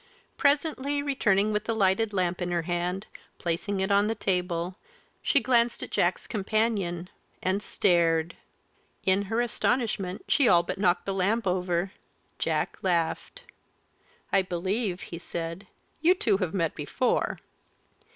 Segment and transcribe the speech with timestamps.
[0.35, 3.05] Presently, returning with the lighted lamp in her hand,
[3.37, 4.75] placing it on the table,
[5.21, 7.07] she glanced at Jack's companion
[7.43, 8.35] and stared.
[9.05, 11.91] In her astonishment, she all but knocked the lamp over.
[12.39, 13.43] Jack laughed.
[14.33, 15.67] "I believe," he said,
[16.01, 17.37] "you two have met before."